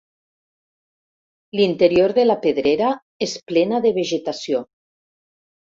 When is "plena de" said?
3.53-3.95